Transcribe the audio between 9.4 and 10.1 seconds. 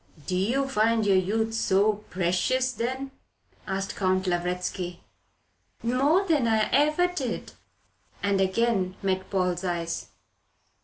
eyes.